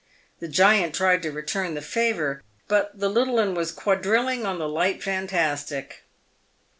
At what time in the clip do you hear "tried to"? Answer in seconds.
0.95-1.31